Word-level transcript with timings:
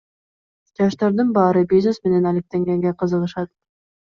Жаштардын 0.79 1.29
баары 1.35 1.63
бизнес 1.75 2.01
менен 2.07 2.27
алектенгенге 2.33 2.95
кызыгышат. 3.03 3.53